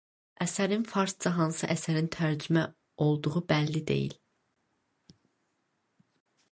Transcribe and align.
Əsərin 0.43 0.85
farsca 0.91 1.33
hansı 1.35 1.69
əsərin 1.75 2.09
tərcümə 2.15 2.65
olduğu 3.07 3.45
bəlli 3.53 3.87
deyil. 3.93 4.19